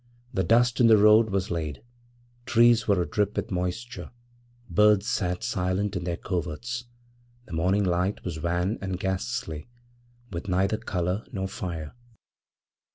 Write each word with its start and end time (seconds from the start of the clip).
The 0.33 0.43
dust 0.43 0.79
in 0.79 0.87
the 0.87 0.97
road 0.97 1.29
was 1.29 1.51
laid; 1.51 1.83
trees 2.47 2.87
were 2.87 3.05
adrip 3.05 3.35
with 3.35 3.51
moisture; 3.51 4.09
birds 4.67 5.05
sat 5.07 5.43
silent 5.43 5.95
in 5.95 6.05
their 6.05 6.17
coverts; 6.17 6.85
the 7.45 7.53
morning 7.53 7.83
light 7.83 8.23
was 8.25 8.41
wan 8.41 8.79
and 8.81 8.99
ghastly, 8.99 9.67
with 10.31 10.47
neither 10.47 10.77
colour 10.79 11.23
nor 11.31 11.47
fire. 11.47 11.93